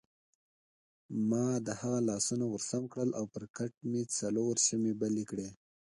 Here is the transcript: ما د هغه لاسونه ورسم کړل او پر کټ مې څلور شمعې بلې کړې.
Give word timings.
ما 1.29 1.45
د 1.65 1.69
هغه 1.81 1.99
لاسونه 2.09 2.45
ورسم 2.53 2.83
کړل 2.93 3.09
او 3.19 3.25
پر 3.33 3.43
کټ 3.57 3.73
مې 3.89 4.01
څلور 4.17 4.53
شمعې 4.67 4.93
بلې 5.01 5.23
کړې. 5.29 5.49